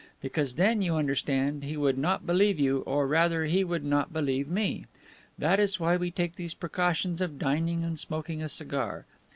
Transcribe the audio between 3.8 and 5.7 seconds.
not believe me. That